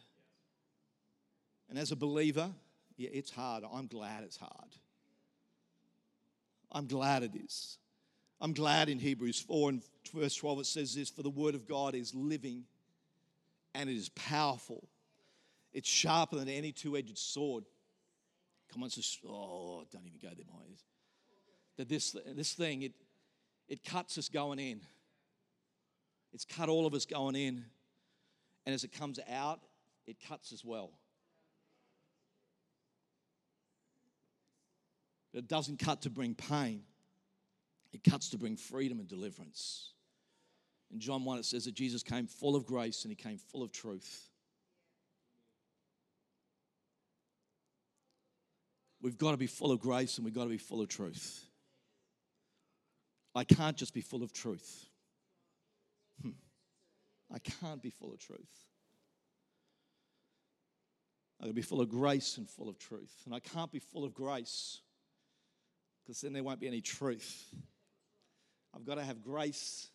[1.69, 2.51] And as a believer,
[2.97, 3.63] yeah, it's hard.
[3.73, 4.75] I'm glad it's hard.
[6.73, 7.79] I'm glad it is.
[8.41, 11.67] I'm glad in Hebrews 4 and verse 12 it says this For the word of
[11.67, 12.65] God is living
[13.75, 14.89] and it is powerful.
[15.73, 17.65] It's sharper than any two edged sword.
[18.73, 20.85] Come on, just, oh, don't even go there, my ears.
[21.79, 22.93] That this, this thing, it,
[23.69, 24.81] it cuts us going in.
[26.33, 27.65] It's cut all of us going in.
[28.67, 29.61] And as it comes out,
[30.07, 30.91] it cuts as well.
[35.33, 36.83] But it doesn't cut to bring pain,
[37.93, 39.93] it cuts to bring freedom and deliverance.
[40.91, 43.63] In John 1, it says that Jesus came full of grace and he came full
[43.63, 44.31] of truth.
[49.03, 51.48] We've got to be full of grace and we've got to be full of truth.
[53.39, 54.87] I can't just be full of truth.
[56.21, 56.31] Hmm.
[57.33, 58.41] I can't be full of truth.
[61.39, 63.13] I've got to be full of grace and full of truth.
[63.27, 64.81] And I can't be full of grace
[66.03, 67.45] because then there won't be any truth.
[68.75, 69.89] I've got to have grace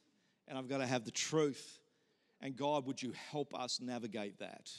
[0.47, 1.79] and I've got to have the truth.
[2.39, 4.69] And God, would you help us navigate that?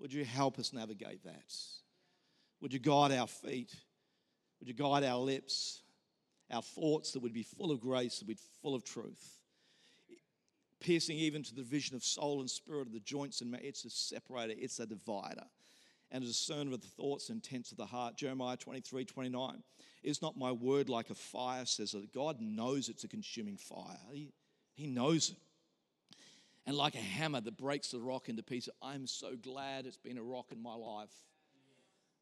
[0.00, 1.54] Would you help us navigate that?
[2.60, 3.72] Would you guide our feet?
[4.58, 5.82] Would you guide our lips,
[6.50, 9.38] our thoughts that would be full of grace, that would be full of truth?
[10.80, 13.90] Piercing even to the vision of soul and spirit of the joints and it's a
[13.90, 15.44] separator, it's a divider
[16.10, 18.16] and a discerner of the thoughts and intents of the heart.
[18.16, 19.62] Jeremiah 23 29.
[20.02, 23.98] Is not my word like a fire, says that God knows it's a consuming fire.
[24.10, 24.32] He,
[24.74, 25.36] he knows it.
[26.66, 30.16] And like a hammer that breaks the rock into pieces, I'm so glad it's been
[30.16, 31.10] a rock in my life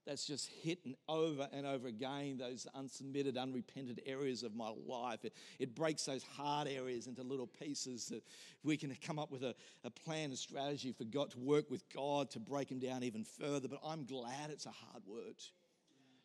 [0.08, 5.22] that's just hitting over and over again those unsubmitted, unrepented areas of my life.
[5.22, 8.22] It, it, breaks those hard areas into little pieces that
[8.64, 11.82] we can come up with a, a plan, a strategy for God to work with
[11.94, 13.68] God to break them down even further.
[13.68, 15.36] But I'm glad it's a hard word.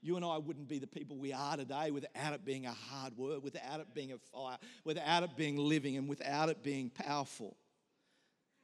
[0.02, 3.18] You and I wouldn't be the people we are today without it being a hard
[3.18, 7.58] word, without it being a fire, without it being living, and without it being powerful.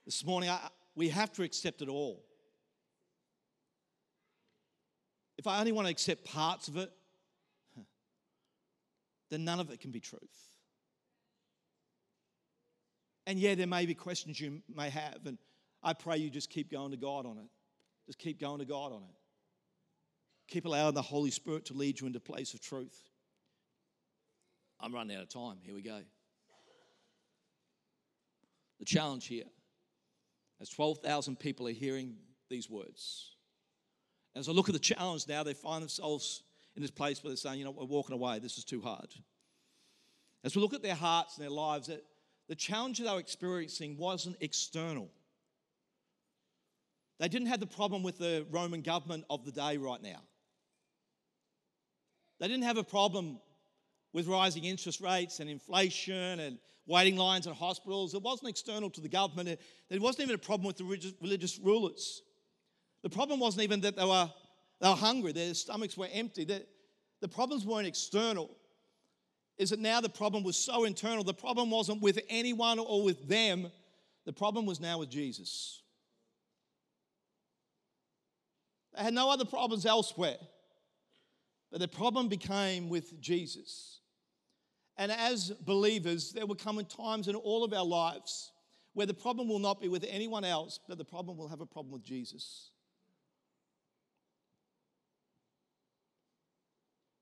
[0.05, 0.59] This morning, I,
[0.95, 2.23] we have to accept it all.
[5.39, 6.91] If I only want to accept parts of it,
[9.31, 10.21] then none of it can be truth.
[13.25, 15.37] And yeah, there may be questions you may have, and
[15.81, 17.47] I pray you just keep going to God on it.
[18.05, 19.15] Just keep going to God on it.
[20.49, 23.09] Keep allowing the Holy Spirit to lead you into place of truth.
[24.81, 25.59] I'm running out of time.
[25.61, 26.01] Here we go.
[28.79, 29.45] The challenge here,
[30.59, 32.17] as 12,000 people are hearing
[32.49, 33.37] these words,
[34.39, 36.43] as I look at the challenge now, they find themselves
[36.75, 38.39] in this place where they're saying, you know, we're walking away.
[38.39, 39.13] This is too hard.
[40.43, 41.89] As we look at their hearts and their lives,
[42.47, 45.09] the challenge they were experiencing wasn't external.
[47.19, 50.21] They didn't have the problem with the Roman government of the day right now.
[52.39, 53.41] They didn't have a problem
[54.13, 58.13] with rising interest rates and inflation and waiting lines at hospitals.
[58.13, 59.59] It wasn't external to the government.
[59.89, 60.85] There wasn't even a problem with the
[61.21, 62.21] religious rulers.
[63.03, 64.29] The problem wasn't even that they were,
[64.81, 66.45] they were hungry, their stomachs were empty.
[66.45, 66.65] The,
[67.21, 68.49] the problems weren't external.
[69.57, 71.23] Is that now the problem was so internal?
[71.23, 73.71] The problem wasn't with anyone or with them,
[74.25, 75.81] the problem was now with Jesus.
[78.95, 80.37] They had no other problems elsewhere,
[81.71, 83.99] but the problem became with Jesus.
[84.97, 88.51] And as believers, there will come times in all of our lives
[88.93, 91.65] where the problem will not be with anyone else, but the problem will have a
[91.65, 92.71] problem with Jesus.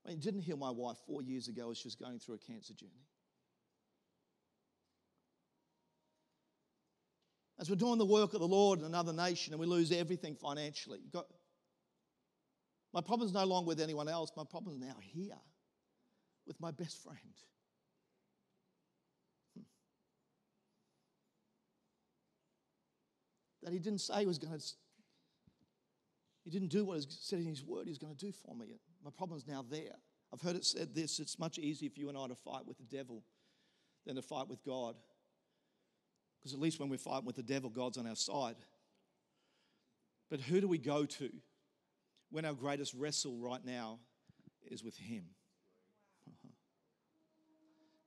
[0.08, 2.72] I didn't heal my wife four years ago as she was going through a cancer
[2.72, 2.92] journey.
[7.60, 10.34] As we're doing the work of the Lord in another nation and we lose everything
[10.34, 11.26] financially, got,
[12.94, 14.30] my problem's no longer with anyone else.
[14.36, 15.36] My problem's now here
[16.46, 17.18] with my best friend.
[19.56, 19.62] Hmm.
[23.64, 24.64] That he didn't say he was going to,
[26.44, 28.54] he didn't do what he said in his word he was going to do for
[28.54, 28.78] me.
[29.04, 29.96] My problem's now there.
[30.32, 32.76] I've heard it said this it's much easier for you and I to fight with
[32.78, 33.22] the devil
[34.06, 34.96] than to fight with God.
[36.38, 38.56] Because at least when we're fighting with the devil, God's on our side.
[40.30, 41.30] But who do we go to
[42.30, 43.98] when our greatest wrestle right now
[44.70, 45.24] is with Him?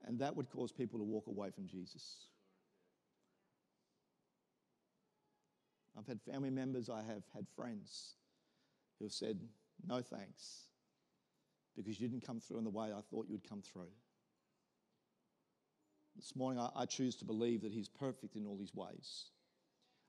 [0.03, 2.25] And that would cause people to walk away from Jesus.
[5.95, 8.15] I've had family members, I have had friends
[8.97, 9.39] who have said,
[9.87, 10.70] no thanks
[11.75, 13.91] because you didn't come through in the way I thought you would come through.
[16.15, 19.25] This morning, I, I choose to believe that He's perfect in all His ways.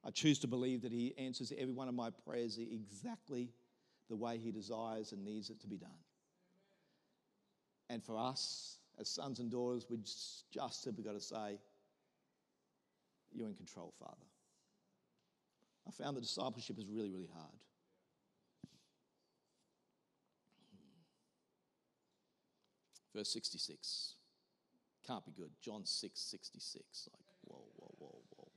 [0.05, 3.51] I choose to believe that He answers every one of my prayers exactly
[4.09, 5.91] the way He desires and needs it to be done.
[7.89, 11.59] And for us, as sons and daughters, we just simply got to say,
[13.33, 14.27] You're in control, Father.
[15.87, 17.59] I found that discipleship is really, really hard.
[23.15, 24.15] Verse 66.
[25.07, 25.51] Can't be good.
[25.61, 27.09] John 6, 66.
[27.13, 28.49] Like, whoa, whoa, whoa, whoa.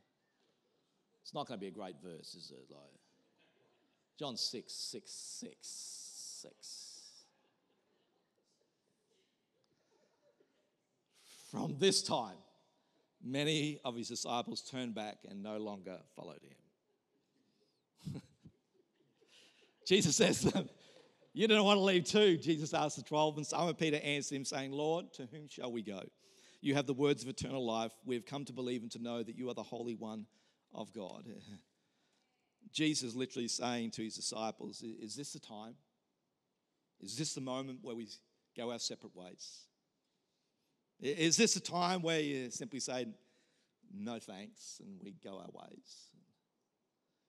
[1.22, 2.72] It's not going to be a great verse, is it?
[2.72, 3.00] Like,
[4.18, 6.96] John 6, 6, 6, 6.
[11.52, 12.38] From this time,
[13.24, 18.22] many of his disciples turned back and no longer followed him.
[19.88, 20.70] Jesus says to them,
[21.36, 22.38] You don't want to leave too.
[22.38, 25.82] Jesus asked the 12, and Simon Peter answered him, saying, Lord, to whom shall we
[25.82, 26.02] go?
[26.62, 27.92] You have the words of eternal life.
[28.06, 30.28] We have come to believe and to know that you are the Holy One
[30.74, 31.28] of God.
[32.72, 35.76] Jesus literally saying to his disciples, Is this the time?
[37.02, 38.08] Is this the moment where we
[38.56, 39.66] go our separate ways?
[41.02, 43.08] Is this a time where you simply say,
[43.94, 46.12] No thanks, and we go our ways?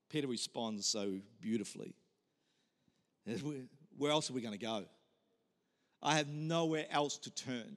[0.08, 1.96] Peter responds so beautifully.
[3.96, 4.84] Where else are we going to go?
[6.02, 7.76] I have nowhere else to turn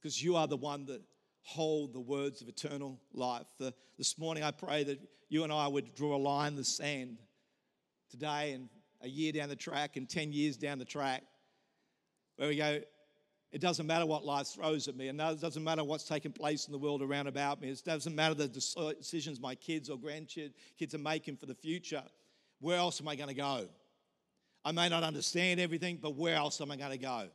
[0.00, 1.02] because you are the one that
[1.42, 3.46] hold the words of eternal life.
[3.58, 4.98] The, this morning, I pray that
[5.28, 7.18] you and I would draw a line in the sand
[8.10, 8.68] today and
[9.02, 11.22] a year down the track and 10 years down the track
[12.36, 12.80] where we go,
[13.50, 16.66] it doesn't matter what life throws at me, and it doesn't matter what's taking place
[16.66, 17.68] in the world around about me.
[17.68, 22.02] It doesn't matter the decisions my kids or grandkids are making for the future.
[22.60, 23.68] Where else am I going to go?
[24.68, 27.28] I may not understand everything, but where else am I going to go?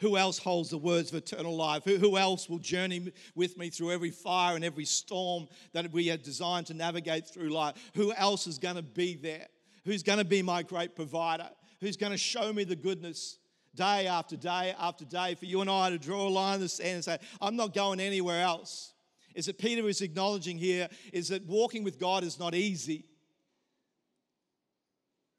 [0.00, 1.82] Who else holds the words of eternal life?
[1.82, 6.10] Who, who else will journey with me through every fire and every storm that we
[6.10, 7.76] are designed to navigate through life?
[7.94, 9.46] Who else is going to be there?
[9.86, 11.48] Who's going to be my great provider?
[11.80, 13.38] Who's going to show me the goodness
[13.74, 16.68] day after day after day for you and I to draw a line in the
[16.68, 18.92] sand and say, I'm not going anywhere else?
[19.34, 23.06] Is that Peter is acknowledging here is that walking with God is not easy,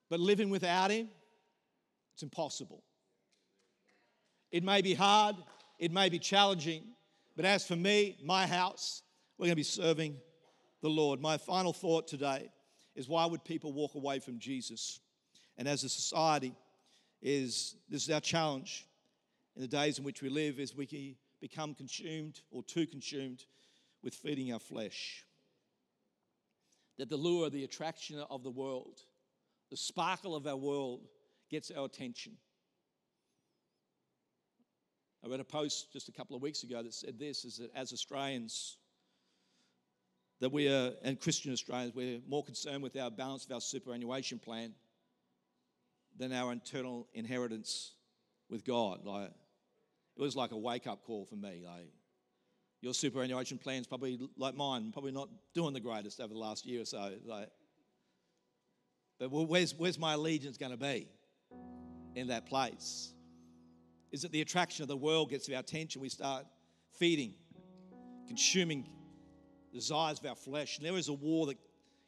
[0.09, 1.09] but living without Him,
[2.15, 2.81] it's impossible.
[4.49, 5.35] It may be hard,
[5.79, 6.83] it may be challenging,
[7.35, 9.03] but as for me, my house,
[9.37, 10.15] we're going to be serving
[10.81, 11.19] the Lord.
[11.19, 12.49] My final thought today
[12.95, 15.01] is why would people walk away from Jesus?
[15.57, 16.55] And as a society,
[17.21, 18.87] is this is our challenge
[19.57, 23.43] in the days in which we live is we become consumed or too consumed
[24.03, 25.25] with feeding our flesh.
[26.97, 29.01] That the lure, the attraction of the world,
[29.69, 31.09] the sparkle of our world
[31.49, 32.33] gets our attention.
[35.23, 37.71] I read a post just a couple of weeks ago that said this is that
[37.75, 38.77] as Australians,
[40.39, 44.37] that we are, and Christian Australians, we're more concerned with our balance of our superannuation
[44.37, 44.73] plan
[46.17, 47.93] than our internal inheritance
[48.49, 49.03] with God.
[49.03, 49.31] Like,
[50.15, 51.63] it was like a wake up call for me.
[51.65, 51.89] Like,
[52.81, 56.81] your superannuation plan's probably like mine, probably not doing the greatest over the last year
[56.81, 57.13] or so.
[57.25, 57.49] Like,
[59.17, 61.07] but where's, where's my allegiance going to be
[62.15, 63.15] in that place?
[64.15, 66.01] is that the attraction of the world gets our attention.
[66.01, 66.45] We start
[66.97, 67.33] feeding,
[68.27, 68.87] consuming
[69.73, 70.77] desires of our flesh.
[70.77, 71.57] And there is a war that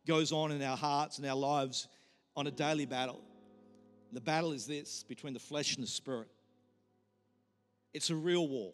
[0.07, 1.89] goes on in our hearts and our lives
[2.33, 3.21] on a daily battle.
[4.13, 6.29] The battle is this between the flesh and the spirit.
[7.93, 8.71] It's a real war.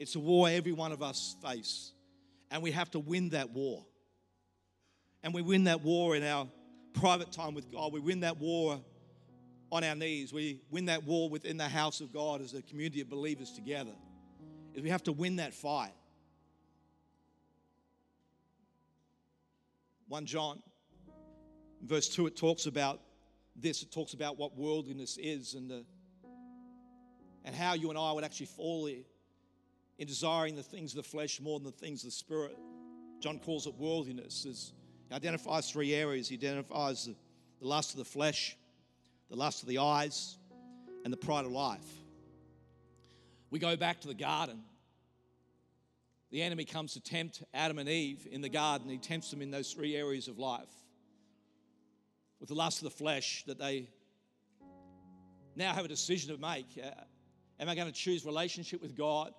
[0.00, 1.92] It's a war every one of us face.
[2.50, 3.86] And we have to win that war.
[5.22, 6.48] And we win that war in our
[6.94, 7.92] private time with God.
[7.92, 8.80] We win that war
[9.70, 10.32] on our knees.
[10.32, 13.94] We win that war within the house of God as a community of believers together.
[14.74, 15.92] Is we have to win that fight.
[20.08, 20.62] 1 John,
[21.82, 23.00] verse 2, it talks about
[23.56, 23.82] this.
[23.82, 25.84] It talks about what worldliness is and, the,
[27.44, 29.04] and how you and I would actually fall in,
[29.98, 32.56] in desiring the things of the flesh more than the things of the spirit.
[33.20, 34.42] John calls it worldliness.
[34.42, 34.72] There's,
[35.08, 36.28] he identifies three areas.
[36.28, 37.14] He identifies the,
[37.60, 38.56] the lust of the flesh,
[39.30, 40.36] the lust of the eyes,
[41.04, 41.86] and the pride of life.
[43.50, 44.62] We go back to the garden.
[46.30, 48.88] The enemy comes to tempt Adam and Eve in the garden.
[48.88, 50.72] He tempts them in those three areas of life
[52.40, 53.88] with the lust of the flesh that they
[55.54, 56.66] now have a decision to make.
[56.82, 56.90] Uh,
[57.60, 59.32] am I going to choose relationship with God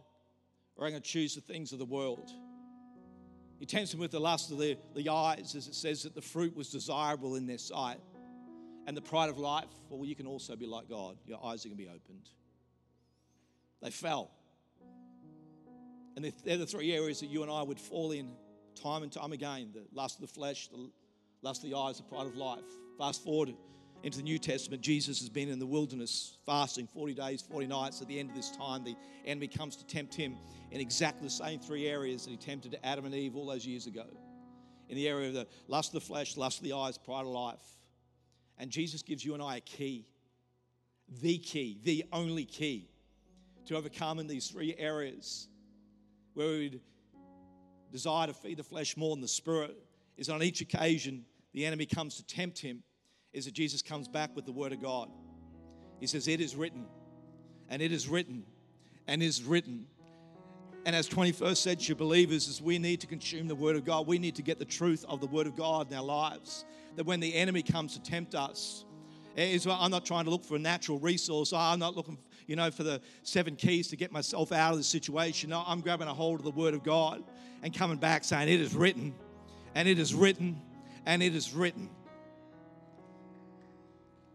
[0.78, 2.32] or am I going to choose the things of the world?
[3.60, 6.22] He tempts them with the lust of the, the eyes, as it says that the
[6.22, 8.00] fruit was desirable in their sight
[8.88, 11.18] and the pride of life, well, you can also be like God.
[11.26, 12.30] Your eyes are going to be opened.
[13.82, 14.32] They fell.
[16.16, 18.32] And they're the three areas that you and I would fall in
[18.82, 20.90] time and time again the lust of the flesh, the
[21.42, 22.64] lust of the eyes, the pride of life.
[22.98, 23.54] Fast forward
[24.04, 28.02] into the New Testament, Jesus has been in the wilderness fasting 40 days, 40 nights.
[28.02, 30.38] At the end of this time, the enemy comes to tempt him
[30.72, 33.88] in exactly the same three areas that he tempted Adam and Eve all those years
[33.88, 34.06] ago
[34.90, 37.28] in the area of the lust of the flesh, lust of the eyes, pride of
[37.28, 37.64] life.
[38.58, 40.06] And Jesus gives you and I a key,
[41.22, 42.90] the key, the only key
[43.66, 45.48] to overcome in these three areas
[46.34, 46.82] where we
[47.92, 49.76] desire to feed the flesh more than the spirit
[50.18, 52.84] is on each occasion the enemy comes to tempt him
[53.32, 55.10] is that Jesus comes back with the word of God.
[56.00, 56.86] He says, It is written,
[57.70, 58.44] and it is written,
[59.08, 59.88] and is written.
[60.86, 64.20] And as 21st century believers, as we need to consume the word of God, we
[64.20, 66.64] need to get the truth of the word of God in our lives.
[66.96, 68.86] That when the enemy comes to tempt us,
[69.36, 71.54] eh, is I'm not trying to look for a natural resource.
[71.54, 74.84] I'm not looking, you know, for the seven keys to get myself out of the
[74.84, 75.50] situation.
[75.50, 77.24] No, I'm grabbing a hold of the Word of God
[77.64, 79.16] and coming back saying, It is written,
[79.74, 80.62] and it is written,
[81.08, 81.90] and it is written.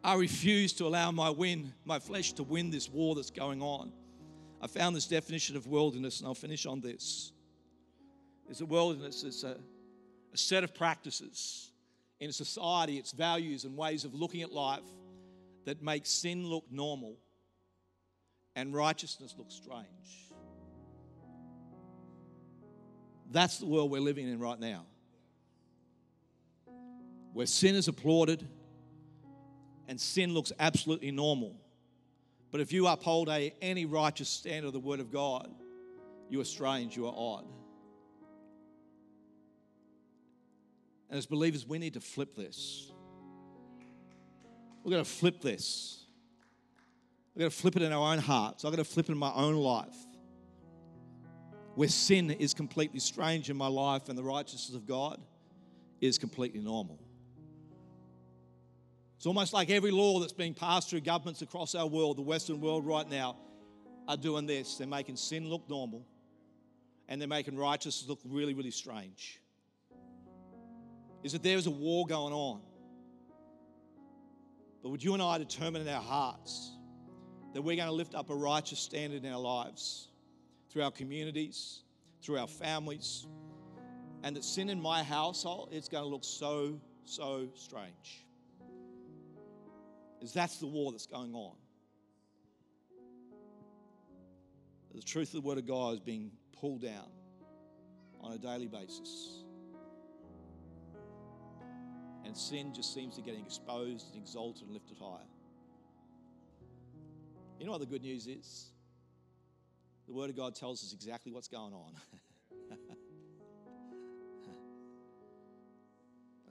[0.03, 3.92] I refuse to allow my win, my flesh to win this war that's going on.
[4.61, 7.33] I found this definition of worldliness, and I'll finish on this.
[8.49, 9.57] Is a worldliness is a,
[10.33, 11.71] a set of practices
[12.19, 14.85] in a society, its values and ways of looking at life
[15.65, 17.17] that make sin look normal
[18.57, 19.87] and righteousness look strange.
[23.31, 24.85] That's the world we're living in right now.
[27.33, 28.47] Where sin is applauded
[29.87, 31.60] and sin looks absolutely normal.
[32.51, 35.48] But if you uphold a, any righteous standard of the Word of God,
[36.28, 37.44] you are strange, you are odd.
[41.09, 42.92] And as believers, we need to flip this.
[44.84, 46.05] We're going to flip this.
[47.34, 48.64] We're going to flip it in our own hearts.
[48.64, 49.94] I'm going to flip it in my own life.
[51.74, 55.20] Where sin is completely strange in my life and the righteousness of God
[56.01, 56.98] is completely normal.
[59.21, 62.59] It's almost like every law that's being passed through governments across our world, the Western
[62.59, 63.37] world right now,
[64.09, 64.77] are doing this.
[64.79, 66.07] They're making sin look normal
[67.07, 69.39] and they're making righteousness look really, really strange
[71.23, 72.62] is that there is a war going on.
[74.83, 76.73] But would you and I determine in our hearts
[77.53, 80.09] that we're going to lift up a righteous standard in our lives
[80.71, 81.83] through our communities,
[82.23, 83.27] through our families,
[84.23, 88.25] and that sin in my household, it's going to look so, so strange.
[90.21, 91.55] Is that's the war that's going on.
[94.95, 97.09] The truth of the Word of God is being pulled down
[98.21, 99.45] on a daily basis
[102.31, 105.27] and sin just seems to be getting exposed and exalted and lifted higher.
[107.59, 108.71] You know what the good news is?
[110.07, 111.93] The Word of God tells us exactly what's going on.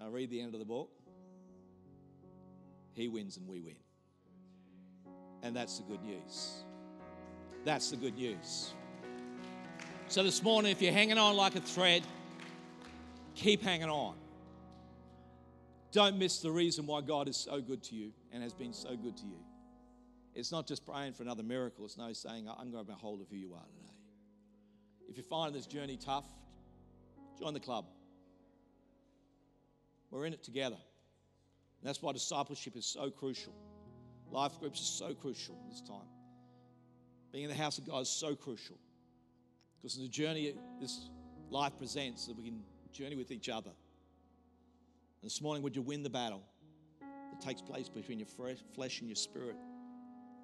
[0.03, 0.98] I read the end of the book.
[2.99, 3.77] He wins and we win.
[5.41, 6.63] And that's the good news.
[7.63, 8.73] That's the good news.
[10.09, 12.03] So this morning, if you're hanging on like a thread,
[13.35, 14.15] keep hanging on.
[15.93, 18.97] Don't miss the reason why God is so good to you and has been so
[18.97, 19.39] good to you.
[20.35, 23.21] It's not just praying for another miracle, it's no saying, I'm going to grab hold
[23.21, 23.93] of who you are today.
[25.07, 26.25] If you find this journey tough,
[27.39, 27.85] join the club.
[30.11, 30.77] We're in it together.
[31.81, 33.53] And that's why discipleship is so crucial.
[34.31, 36.07] Life groups are so crucial this time.
[37.31, 38.77] Being in the house of God is so crucial.
[39.81, 41.09] Because in the journey this
[41.49, 42.61] life presents, that we can
[42.91, 43.71] journey with each other.
[45.21, 46.43] And this morning, would you win the battle
[47.01, 49.55] that takes place between your flesh and your spirit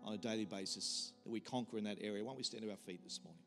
[0.03, 2.23] on a daily basis that we conquer in that area?
[2.23, 3.41] Why don't we stand to our feet this morning?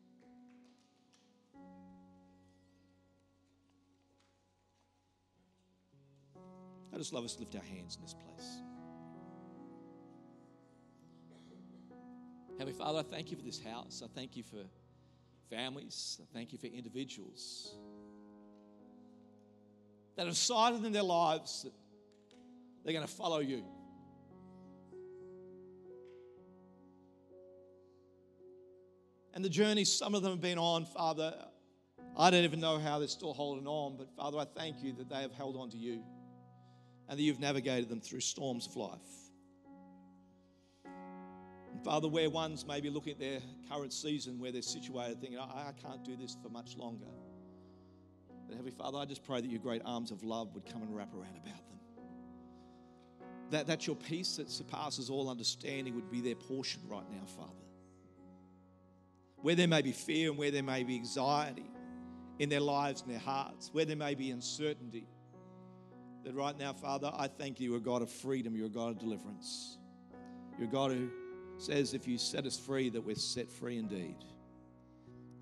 [6.93, 8.61] I just love us to lift our hands in this place.
[12.57, 14.01] Heavenly Father, I thank you for this house.
[14.03, 14.63] I thank you for
[15.49, 16.19] families.
[16.21, 17.75] I thank you for individuals
[20.15, 21.71] that have decided in their lives that
[22.83, 23.63] they're going to follow you.
[29.33, 31.33] And the journey some of them have been on, Father,
[32.17, 35.07] I don't even know how they're still holding on, but Father, I thank you that
[35.07, 36.03] they have held on to you
[37.09, 38.99] and that you've navigated them through storms of life.
[40.85, 43.39] And Father, where ones may be looking at their
[43.69, 47.07] current season where they're situated, thinking, I, I can't do this for much longer.
[48.47, 50.95] But Heavenly Father, I just pray that your great arms of love would come and
[50.95, 51.79] wrap around about them.
[53.49, 57.53] That, that your peace that surpasses all understanding would be their portion right now, Father.
[59.37, 61.71] Where there may be fear and where there may be anxiety
[62.37, 65.07] in their lives and their hearts, where there may be uncertainty.
[66.23, 68.91] That right now, Father, I thank you, you're a God of freedom, you're a God
[68.91, 69.77] of deliverance.
[70.57, 71.09] You're a God who
[71.57, 74.17] says, if you set us free, that we're set free indeed.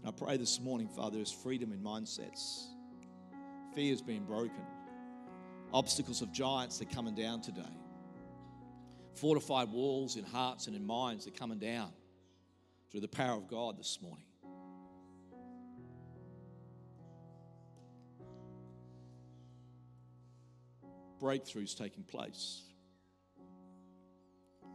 [0.02, 2.68] And I pray this morning, Father, there's freedom in mindsets.
[3.74, 4.62] Fear has been broken.
[5.74, 7.62] Obstacles of giants are coming down today.
[9.16, 11.92] Fortified walls in hearts and in minds are coming down
[12.92, 14.27] through the power of God this morning.
[21.22, 22.62] Breakthroughs taking place,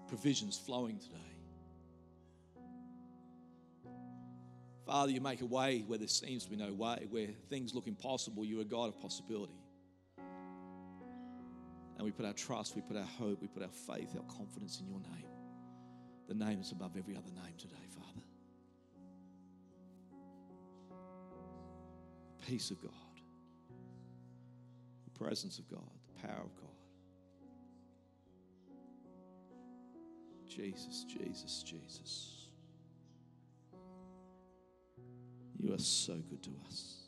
[0.09, 1.17] provisions flowing today.
[4.85, 7.87] Father, you make a way where there seems to be no way, where things look
[7.87, 8.45] impossible.
[8.45, 9.55] You're a God of possibility.
[11.97, 14.81] And we put our trust, we put our hope, we put our faith, our confidence
[14.81, 15.29] in your name.
[16.27, 18.27] The name is above every other name today, Father.
[22.41, 22.91] The peace of God,
[25.05, 26.69] the presence of God, power of God.
[30.49, 32.49] Jesus, Jesus, Jesus.
[35.59, 37.02] You are so good to us.